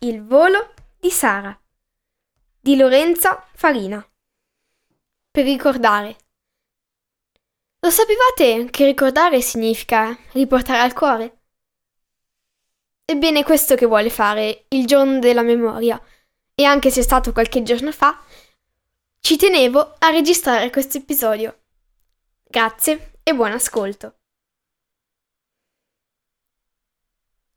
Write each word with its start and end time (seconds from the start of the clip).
Il 0.00 0.24
volo 0.24 0.74
di 1.00 1.10
Sara 1.10 1.60
di 2.60 2.76
Lorenza 2.76 3.44
Farina. 3.52 4.06
Per 5.28 5.44
ricordare. 5.44 6.16
Lo 7.80 7.90
sapevate 7.90 8.70
che 8.70 8.84
ricordare 8.84 9.40
significa 9.40 10.16
riportare 10.34 10.78
al 10.78 10.92
cuore? 10.92 11.38
Ebbene, 13.06 13.42
questo 13.42 13.74
che 13.74 13.86
vuole 13.86 14.08
fare 14.08 14.66
il 14.68 14.86
giorno 14.86 15.18
della 15.18 15.42
memoria. 15.42 16.00
E 16.54 16.62
anche 16.62 16.90
se 16.90 17.00
è 17.00 17.02
stato 17.02 17.32
qualche 17.32 17.64
giorno 17.64 17.90
fa, 17.90 18.22
ci 19.18 19.36
tenevo 19.36 19.96
a 19.98 20.10
registrare 20.10 20.70
questo 20.70 20.98
episodio. 20.98 21.62
Grazie 22.44 23.18
e 23.24 23.34
buon 23.34 23.50
ascolto. 23.50 24.18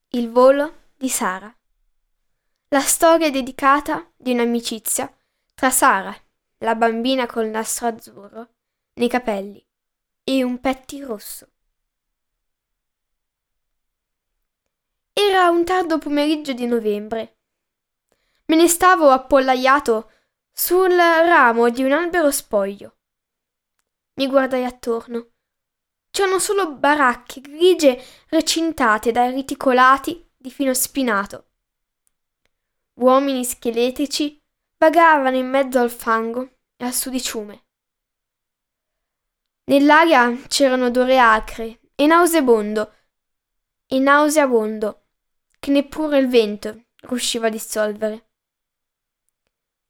Il 0.09 0.31
volo 0.31 0.89
di 0.97 1.07
Sara. 1.07 1.55
La 2.73 2.79
storia 2.79 3.29
dedicata 3.29 4.09
di 4.15 4.31
un'amicizia 4.31 5.13
tra 5.53 5.69
Sara, 5.69 6.15
la 6.59 6.73
bambina 6.73 7.25
col 7.25 7.47
nastro 7.47 7.87
azzurro 7.87 8.47
nei 8.93 9.09
capelli, 9.09 9.61
e 10.23 10.41
un 10.41 10.57
Petty 10.61 11.01
rosso. 11.01 11.49
Era 15.11 15.49
un 15.49 15.65
tardo 15.65 15.97
pomeriggio 15.97 16.53
di 16.53 16.65
novembre. 16.65 17.39
Me 18.45 18.55
ne 18.55 18.69
stavo 18.69 19.09
appollaiato 19.09 20.09
sul 20.49 20.95
ramo 20.95 21.69
di 21.69 21.83
un 21.83 21.91
albero 21.91 22.31
spoglio. 22.31 22.99
Mi 24.13 24.27
guardai 24.27 24.63
attorno 24.63 25.31
C'erano 26.09 26.39
solo 26.39 26.71
baracche 26.71 27.41
grigie 27.41 28.01
recintate 28.29 29.11
da 29.11 29.29
reticolati 29.29 30.31
di 30.37 30.49
fino 30.49 30.73
spinato. 30.73 31.50
Uomini 33.01 33.43
scheletrici 33.43 34.39
vagavano 34.77 35.35
in 35.35 35.49
mezzo 35.49 35.79
al 35.79 35.89
fango 35.89 36.57
e 36.77 36.85
al 36.85 36.93
sudiciume. 36.93 37.65
Nell'aria 39.63 40.31
c'era 40.47 40.75
un 40.75 40.83
odore 40.83 41.17
acre 41.17 41.79
e 41.95 42.05
nauseabondo, 42.05 42.93
e 43.87 43.97
nauseabondo, 43.97 45.05
che 45.59 45.71
neppure 45.71 46.19
il 46.19 46.27
vento 46.27 46.83
riusciva 46.97 47.47
a 47.47 47.49
dissolvere. 47.49 48.29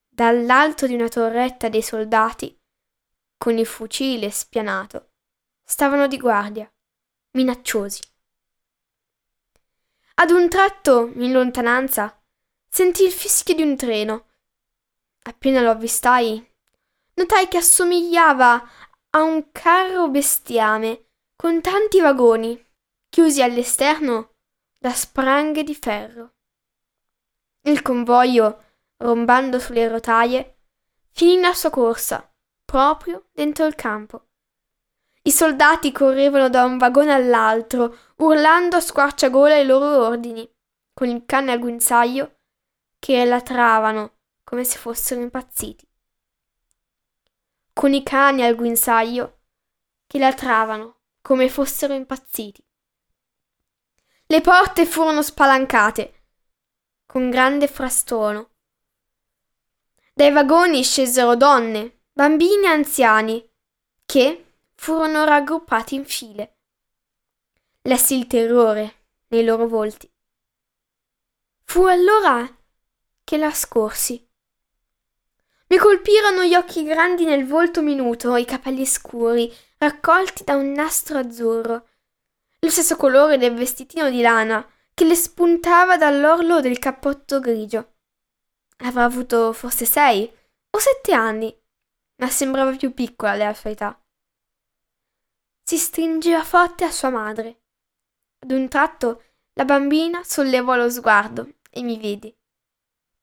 Dall'alto 0.08 0.88
di 0.88 0.94
una 0.94 1.10
torretta 1.10 1.68
dei 1.68 1.82
soldati, 1.82 2.58
con 3.38 3.58
il 3.58 3.66
fucile 3.66 4.32
spianato, 4.32 5.10
stavano 5.64 6.08
di 6.08 6.18
guardia, 6.18 6.72
minacciosi. 7.32 8.02
Ad 10.16 10.30
un 10.30 10.48
tratto, 10.48 11.12
in 11.16 11.34
lontananza, 11.34 12.16
sentii 12.74 13.06
il 13.06 13.12
fischio 13.12 13.54
di 13.54 13.64
un 13.64 13.76
treno. 13.76 14.28
Appena 15.24 15.60
lo 15.60 15.72
avvistai, 15.72 16.50
notai 17.16 17.50
che 17.50 17.58
assomigliava 17.58 18.70
a 19.10 19.22
un 19.22 19.52
carro 19.52 20.08
bestiame 20.08 21.08
con 21.36 21.60
tanti 21.60 22.00
vagoni, 22.00 22.66
chiusi 23.10 23.42
all'esterno 23.42 24.36
da 24.78 24.94
spranghe 24.94 25.64
di 25.64 25.76
ferro. 25.76 26.34
Il 27.64 27.82
convoglio, 27.82 28.64
rombando 28.98 29.60
sulle 29.60 29.90
rotaie, 29.90 30.56
finì 31.10 31.40
la 31.42 31.54
sua 31.54 31.70
corsa 31.70 32.26
proprio 32.64 33.26
dentro 33.34 33.66
il 33.66 33.76
campo. 33.76 34.28
I 35.24 35.32
soldati 35.32 35.92
correvano 35.92 36.48
da 36.50 36.64
un 36.64 36.78
vagone 36.78 37.12
all'altro, 37.12 37.96
urlando 38.18 38.78
a 38.78 38.80
squarciagola 38.80 39.58
i 39.58 39.66
loro 39.66 40.06
ordini, 40.06 40.50
con 40.94 41.10
il 41.10 41.26
cane 41.26 41.52
al 41.52 41.60
guinzaglio 41.60 42.38
che 43.02 43.26
latravano 43.26 44.18
come 44.44 44.64
se 44.64 44.78
fossero 44.78 45.22
impazziti. 45.22 45.88
Con 47.74 47.96
i 47.96 48.04
cani 48.04 48.44
al 48.44 48.54
guinzaglio 48.54 49.40
che 50.06 50.20
latravano 50.20 51.00
come 51.20 51.50
fossero 51.50 51.96
impazziti. 51.96 52.64
Le 54.28 54.42
porte 54.42 54.86
furono 54.86 55.24
spalancate 55.24 56.26
con 57.08 57.32
grande 57.32 57.68
frastuono. 57.68 58.52
Dai 60.14 60.32
vagoni 60.32 60.84
scesero 60.84 61.36
donne, 61.36 62.04
bambini 62.14 62.66
e 62.66 62.68
anziani 62.68 63.50
che, 64.06 64.58
furono 64.76 65.24
raggruppati 65.24 65.96
in 65.96 66.06
file. 66.06 66.58
Lessi 67.82 68.16
il 68.16 68.28
terrore 68.28 69.06
nei 69.30 69.44
loro 69.44 69.68
volti. 69.68 70.08
Fu 71.64 71.86
allora 71.86 72.48
che 73.32 73.38
la 73.38 73.54
scorsi. 73.54 74.28
Mi 75.68 75.78
colpirono 75.78 76.44
gli 76.44 76.54
occhi 76.54 76.84
grandi 76.84 77.24
nel 77.24 77.48
volto 77.48 77.82
minuto, 77.82 78.36
i 78.36 78.44
capelli 78.44 78.86
scuri, 78.86 79.50
raccolti 79.78 80.44
da 80.44 80.56
un 80.56 80.74
nastro 80.74 81.20
azzurro, 81.20 81.88
lo 82.60 82.70
stesso 82.70 82.98
colore 82.98 83.38
del 83.38 83.54
vestitino 83.54 84.10
di 84.10 84.20
lana 84.20 84.70
che 84.94 85.06
le 85.06 85.16
spuntava 85.16 85.96
dall'orlo 85.96 86.60
del 86.60 86.78
cappotto 86.78 87.40
grigio. 87.40 87.94
Avrà 88.80 89.06
avuto 89.06 89.54
forse 89.54 89.86
sei 89.86 90.30
o 90.70 90.78
sette 90.78 91.14
anni, 91.14 91.58
ma 92.18 92.28
sembrava 92.28 92.76
più 92.76 92.94
piccola 92.94 93.38
della 93.38 93.54
sua 93.54 93.70
età 93.70 93.96
si 95.64 95.78
stringeva 95.78 96.44
forte 96.44 96.84
a 96.84 96.92
sua 96.92 97.10
madre. 97.10 97.62
Ad 98.40 98.52
un 98.52 98.68
tratto 98.68 99.24
la 99.54 99.64
bambina 99.64 100.22
sollevò 100.22 100.76
lo 100.76 100.90
sguardo 100.90 101.48
e 101.70 101.82
mi 101.82 101.96
vide. 101.96 102.41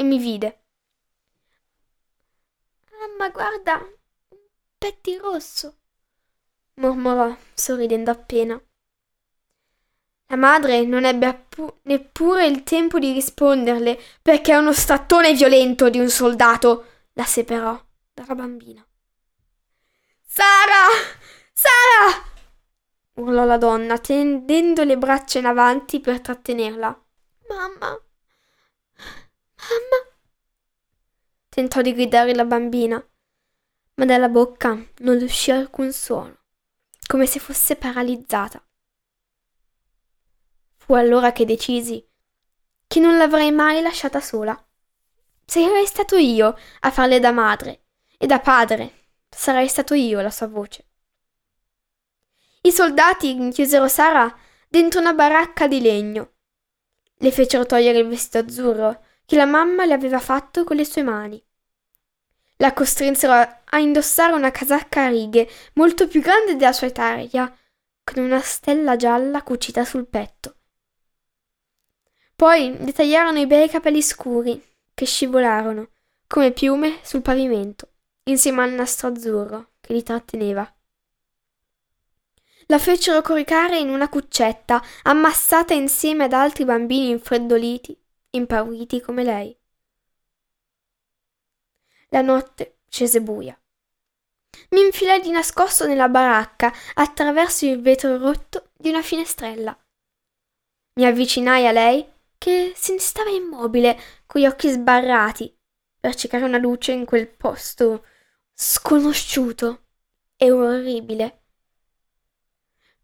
E 0.01 0.05
mi 0.05 0.19
vide. 0.19 0.63
Mamma, 2.93 3.31
guarda, 3.31 3.75
un 3.79 4.39
petti 4.79 5.17
rosso, 5.17 5.79
mormorò, 6.75 7.37
sorridendo 7.53 8.13
appena. 8.13 8.63
La 10.27 10.37
madre 10.37 10.85
non 10.85 11.05
ebbe 11.05 11.27
appu- 11.27 11.81
neppure 11.83 12.47
il 12.47 12.63
tempo 12.63 13.01
di 13.01 13.13
risponderle 13.13 14.01
perché 14.23 14.55
uno 14.55 14.73
strattone 14.73 15.35
violento 15.35 15.91
di 15.91 15.99
un 15.99 16.09
soldato 16.11 17.07
la 17.15 17.25
separò 17.25 17.83
dalla 18.13 18.35
bambina. 18.37 18.87
Sara! 20.23 20.87
Sara! 21.53 22.23
urlò 23.15 23.45
la 23.45 23.59
donna, 23.59 23.99
tendendo 23.99 24.85
le 24.85 24.97
braccia 24.97 25.41
in 25.41 25.47
avanti 25.47 25.99
per 25.99 26.21
trattenerla. 26.21 27.05
Mamma. 27.49 28.01
Mamma. 29.59 30.17
Tentò 31.49 31.81
di 31.83 31.93
gridare 31.93 32.35
la 32.35 32.45
bambina, 32.45 33.05
ma 33.95 34.05
dalla 34.05 34.29
bocca 34.29 34.79
non 34.99 35.21
uscì 35.21 35.51
alcun 35.51 35.93
suono, 35.93 36.39
come 37.07 37.27
se 37.27 37.41
fosse 37.41 37.77
paralizzata. 37.77 38.63
Fu 40.77 40.95
allora 40.95 41.33
che 41.33 41.45
decisi 41.45 42.07
che 42.87 43.01
non 43.01 43.19
l'avrei 43.19 43.51
mai 43.51 43.83
lasciata 43.83 44.21
sola. 44.21 44.57
Sarei 45.45 45.87
stato 45.87 46.17
io 46.17 46.57
a 46.81 46.91
farle 46.91 47.21
da 47.21 47.33
madre 47.33 47.87
e 48.17 48.27
da 48.27 48.39
padre 48.39 49.07
sarei 49.29 49.69
stato 49.69 49.95
io 49.95 50.21
la 50.21 50.31
sua 50.31 50.47
voce. 50.47 50.87
I 52.63 52.73
soldati 52.73 53.51
chiusero 53.51 53.89
Sara 53.89 54.35
dentro 54.69 55.01
una 55.01 55.13
baracca 55.13 55.67
di 55.67 55.81
legno. 55.81 56.33
Le 57.17 57.33
fecero 57.33 57.67
togliere 57.67 57.99
il 57.99 58.09
vestito 58.09 58.39
azzurro, 58.39 59.05
che 59.29 59.37
la 59.37 59.45
mamma 59.45 59.85
le 59.85 59.93
aveva 59.93 60.21
fatto 60.21 60.65
con 60.65 60.75
le 60.77 60.87
sue 60.87 61.03
mani. 61.03 61.45
La 62.57 62.73
costrinsero 62.73 63.35
a 63.63 63.79
indossare 63.79 64.33
una 64.33 64.51
casacca 64.51 65.05
a 65.05 65.09
righe 65.11 65.47
molto 65.75 66.09
più 66.09 66.23
grande 66.23 66.57
della 66.57 66.73
sua 66.73 66.91
taglia, 66.91 67.55
con 68.03 68.23
una 68.23 68.41
stella 68.41 68.97
gialla 68.97 69.43
cucita 69.43 69.85
sul 69.85 70.07
petto. 70.07 70.55
Poi 72.35 72.75
le 72.83 72.91
tagliarono 72.95 73.39
i 73.39 73.47
bei 73.47 73.69
capelli 73.69 74.01
scuri, 74.01 74.65
che 74.95 75.05
scivolarono, 75.05 75.91
come 76.27 76.53
piume, 76.53 77.01
sul 77.03 77.21
pavimento, 77.21 77.91
insieme 78.25 78.63
al 78.63 78.71
nastro 78.71 79.09
azzurro 79.09 79.73
che 79.83 79.93
li 79.93 80.03
tratteneva. 80.03 80.75
La 82.69 82.79
fecero 82.79 83.21
coricare 83.21 83.79
in 83.79 83.91
una 83.91 84.09
cuccetta, 84.09 84.83
ammassata 85.03 85.75
insieme 85.75 86.25
ad 86.25 86.33
altri 86.33 86.65
bambini 86.65 87.11
infreddoliti, 87.11 87.95
impauriti 88.31 89.01
come 89.01 89.25
lei. 89.25 89.57
La 92.09 92.23
notte 92.23 92.79
scese 92.89 93.21
buia. 93.21 93.59
Mi 94.71 94.81
infilai 94.81 95.21
di 95.21 95.31
nascosto 95.31 95.87
nella 95.87 96.09
baracca 96.09 96.73
attraverso 96.95 97.67
il 97.67 97.81
vetro 97.81 98.17
rotto 98.19 98.71
di 98.77 98.89
una 98.89 99.03
finestrella. 99.03 99.79
Mi 100.95 101.05
avvicinai 101.05 101.67
a 101.67 101.73
lei 101.73 102.07
che 102.39 102.73
se 102.75 102.93
ne 102.93 102.99
stava 102.99 103.31
immobile, 103.31 103.99
con 104.27 104.41
gli 104.41 104.47
occhi 104.47 104.71
sbarrati, 104.71 105.55
per 106.01 106.15
cercare 106.15 106.45
una 106.45 106.59
luce 106.59 106.93
in 106.93 107.05
quel 107.05 107.29
posto 107.29 108.05
sconosciuto 108.55 109.83
e 110.37 110.51
orribile. 110.51 111.43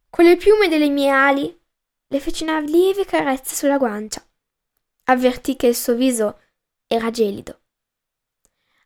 Con 0.08 0.24
le 0.24 0.36
piume 0.36 0.68
delle 0.68 0.88
mie 0.88 1.10
ali 1.10 1.60
le 2.06 2.20
feci 2.20 2.44
una 2.44 2.60
lieve 2.60 3.04
carezza 3.04 3.54
sulla 3.54 3.78
guancia. 3.78 4.24
Avvertì 5.04 5.56
che 5.56 5.66
il 5.68 5.76
suo 5.76 5.94
viso 5.94 6.40
era 6.86 7.10
gelido. 7.10 7.60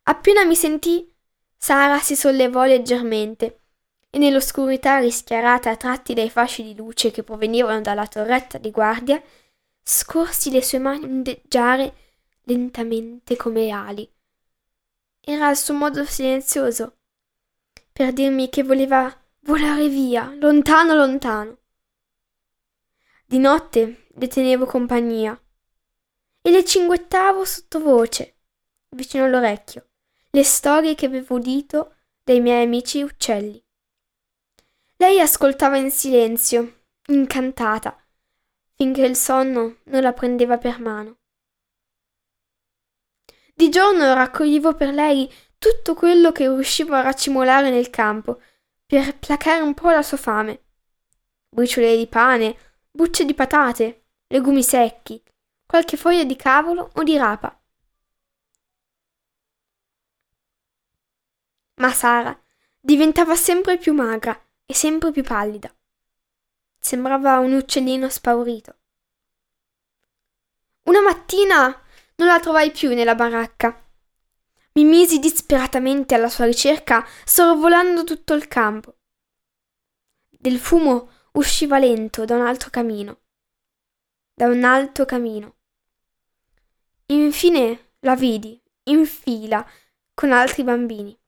Appena 0.05 0.45
mi 0.45 0.57
sentì, 0.57 1.15
Sara 1.57 1.99
si 1.99 2.17
sollevò 2.17 2.65
leggermente 2.65 3.61
e 4.11 4.19
nell'oscurità 4.19 4.99
rischiarata 4.99 5.71
a 5.71 5.77
tratti 5.77 6.15
dai 6.15 6.31
fasci 6.31 6.63
di 6.63 6.75
luce 6.75 7.11
che 7.11 7.23
provenivano 7.23 7.81
dalla 7.81 8.07
torretta 8.07 8.59
di 8.59 8.71
guardia, 8.71 9.23
scorsi 9.83 10.51
le 10.51 10.63
sue 10.63 10.79
mani 10.79 11.05
ondeggiare 11.05 11.95
lentamente 12.45 13.37
come 13.37 13.71
ali. 13.71 14.11
Era 15.21 15.51
il 15.51 15.57
suo 15.57 15.75
modo 15.75 16.05
silenzioso 16.05 16.97
per 17.93 18.13
dirmi 18.13 18.49
che 18.49 18.63
voleva 18.63 19.15
volare 19.41 19.89
via, 19.89 20.33
lontano, 20.39 20.95
lontano. 20.95 21.59
Di 23.27 23.39
notte 23.39 24.07
le 24.09 24.29
tenevo 24.29 24.65
compagnia 24.65 25.39
e 26.49 26.51
le 26.51 26.65
cinguettavo 26.65 27.45
sottovoce, 27.45 28.39
vicino 28.97 29.25
all'orecchio 29.25 29.89
le 30.31 30.43
storie 30.43 30.95
che 30.95 31.05
avevo 31.05 31.35
udito 31.35 31.97
dai 32.25 32.41
miei 32.41 32.65
amici 32.65 33.03
uccelli. 33.03 33.63
Lei 34.97 35.21
ascoltava 35.21 35.77
in 35.77 35.91
silenzio, 35.91 36.85
incantata, 37.09 38.03
finché 38.77 39.05
il 39.05 39.15
sonno 39.15 39.81
non 39.85 40.01
la 40.01 40.15
prendeva 40.15 40.57
per 40.57 40.81
mano. 40.81 41.19
Di 43.55 43.69
giorno 43.69 44.15
raccoglievo 44.15 44.75
per 44.75 44.95
lei 44.95 45.31
tutto 45.59 45.93
quello 45.93 46.33
che 46.33 46.49
riuscivo 46.49 46.95
a 46.95 47.03
racimolare 47.03 47.69
nel 47.69 47.91
campo, 47.91 48.41
per 48.87 49.19
placare 49.19 49.61
un 49.61 49.75
po' 49.75 49.91
la 49.91 50.03
sua 50.03 50.17
fame. 50.17 50.63
Briciole 51.51 51.95
di 51.95 52.07
pane, 52.07 52.57
bucce 52.91 53.27
di 53.27 53.35
patate, 53.35 54.07
legumi 54.29 54.63
secchi, 54.63 55.23
qualche 55.69 55.97
foglia 55.97 56.25
di 56.25 56.35
cavolo 56.35 56.91
o 56.95 57.03
di 57.05 57.17
rapa. 57.17 57.59
ma 61.79 61.93
Sara 61.93 62.39
diventava 62.81 63.35
sempre 63.35 63.79
più 63.79 63.93
magra 63.93 64.39
e 64.65 64.75
sempre 64.75 65.11
più 65.11 65.23
pallida. 65.23 65.75
Sembrava 66.79 67.39
un 67.39 67.53
uccellino 67.55 68.09
spaurito. 68.09 68.77
Una 70.85 71.01
mattina 71.01 71.67
non 72.17 72.29
la 72.29 72.41
trovai 72.41 72.71
più 72.71 72.95
nella 72.95 73.15
baracca. 73.15 73.85
Mi 74.73 74.85
misi 74.85 75.19
disperatamente 75.19 76.15
alla 76.15 76.29
sua 76.29 76.45
ricerca, 76.45 77.07
sorvolando 77.25 78.05
tutto 78.05 78.35
il 78.35 78.47
campo. 78.47 78.99
Del 80.29 80.59
fumo 80.59 81.11
usciva 81.33 81.79
lento 81.79 82.25
da 82.25 82.37
un 82.37 82.47
altro 82.47 82.71
camino. 82.71 83.21
Da 84.33 84.47
un 84.47 84.63
altro 84.65 85.05
camino. 85.05 85.57
Infine 87.11 87.93
la 88.01 88.15
vidi, 88.15 88.61
in 88.85 89.07
fila, 89.07 89.67
con 90.13 90.31
altri 90.31 90.63
bambini. 90.63 91.19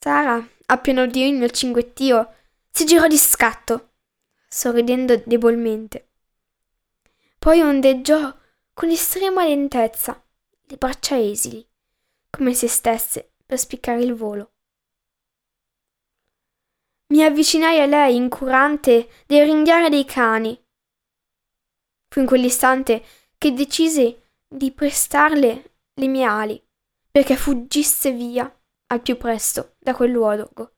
Sara, 0.00 0.44
appena 0.66 1.04
udì 1.04 1.28
il 1.28 1.50
cinguettio, 1.52 2.34
si 2.70 2.84
girò 2.84 3.06
di 3.06 3.16
scatto, 3.16 3.92
sorridendo 4.48 5.22
debolmente. 5.24 6.10
Poi 7.38 7.60
ondeggiò 7.60 8.34
con 8.72 8.90
estrema 8.90 9.44
lentezza, 9.44 10.20
le 10.62 10.76
braccia 10.76 11.16
esili, 11.16 11.64
come 12.30 12.54
se 12.54 12.66
stesse 12.66 13.34
per 13.44 13.58
spiccare 13.58 14.02
il 14.02 14.14
volo. 14.14 14.52
Mi 17.08 17.22
avvicinai 17.22 17.80
a 17.80 17.86
lei 17.86 18.16
incurante 18.16 19.08
del 19.26 19.44
ringhiare 19.44 19.90
dei 19.90 20.04
cani. 20.04 20.58
Fu 22.12 22.20
in 22.20 22.26
quell'istante 22.26 23.02
che 23.38 23.54
decisi 23.54 24.14
di 24.46 24.70
prestarle 24.70 25.70
le 25.94 26.06
mie 26.08 26.24
ali 26.24 26.62
perché 27.10 27.36
fuggisse 27.36 28.12
via 28.12 28.54
al 28.88 29.00
più 29.00 29.16
presto 29.16 29.76
da 29.78 29.94
quel 29.94 30.10
luogo. 30.10 30.72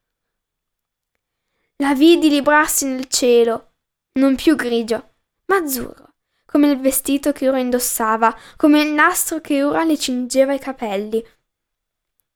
La 1.79 1.93
vidi 1.93 2.29
librarsi 2.29 2.87
nel 2.87 3.09
cielo, 3.09 3.73
non 4.13 4.37
più 4.37 4.55
grigio, 4.55 5.15
ma 5.47 5.57
azzurro, 5.57 6.15
come 6.47 6.71
il 6.71 6.79
vestito 6.79 7.33
che 7.33 7.49
ora 7.49 7.59
indossava, 7.59 8.33
come 8.55 8.83
il 8.83 8.93
nastro 8.93 9.41
che 9.41 9.65
ora 9.65 9.83
le 9.83 9.99
cingeva 9.99 10.55
i 10.55 10.61
capelli. 10.61 11.21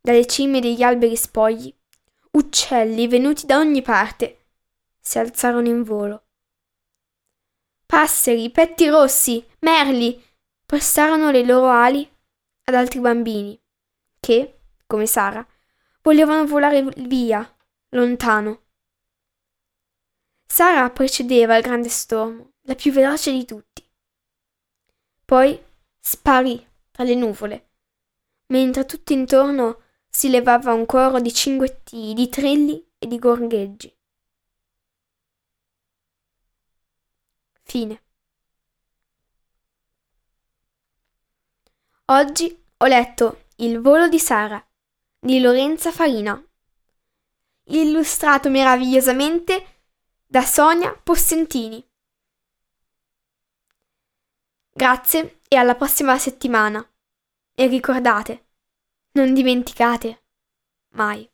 Dalle 0.01 0.27
cime 0.27 0.59
degli 0.59 0.83
alberi 0.83 1.15
spogli, 1.15 1.73
uccelli 2.33 3.07
venuti 3.07 3.47
da 3.47 3.59
ogni 3.59 3.81
parte 3.81 4.47
si 4.99 5.21
alzarono 5.21 5.69
in 5.69 5.85
volo. 5.85 6.25
Passeri, 7.91 8.51
petti 8.51 8.87
rossi, 8.87 9.43
merli 9.61 10.23
prestarono 10.67 11.31
le 11.31 11.43
loro 11.43 11.71
ali 11.71 12.07
ad 12.65 12.75
altri 12.75 13.01
bambini 13.01 13.59
che, 14.21 14.61
come 14.87 15.07
Sara, 15.07 15.45
volevano 16.03 16.45
volare 16.45 16.83
via, 16.99 17.57
lontano. 17.93 18.65
Sara 20.45 20.91
precedeva 20.91 21.57
il 21.57 21.63
grande 21.63 21.89
stormo, 21.89 22.53
la 22.65 22.75
più 22.75 22.93
veloce 22.93 23.33
di 23.33 23.47
tutti. 23.47 23.83
Poi 25.25 25.59
sparì 25.99 26.63
tra 26.91 27.05
le 27.05 27.15
nuvole, 27.15 27.71
mentre 28.49 28.85
tutto 28.85 29.15
intorno 29.15 29.85
si 30.11 30.29
levava 30.29 30.75
un 30.75 30.85
coro 30.85 31.21
di 31.21 31.33
cinguettii, 31.33 32.13
di 32.13 32.29
trilli 32.29 32.87
e 32.99 33.07
di 33.07 33.19
gorgheggi. 33.19 33.98
Fine. 37.71 38.03
Oggi 42.07 42.65
ho 42.79 42.87
letto 42.87 43.45
Il 43.57 43.81
volo 43.81 44.09
di 44.09 44.19
Sara 44.19 44.67
di 45.19 45.39
Lorenza 45.39 45.93
Farina. 45.93 46.43
Illustrato 47.65 48.49
meravigliosamente 48.49 49.83
da 50.25 50.41
Sonia 50.41 50.95
Possentini. 50.95 51.87
Grazie 54.71 55.41
e 55.47 55.57
alla 55.57 55.75
prossima 55.75 56.17
settimana. 56.17 56.83
E 57.53 57.67
ricordate, 57.67 58.47
non 59.13 59.35
dimenticate 59.35 60.25
mai. 60.95 61.31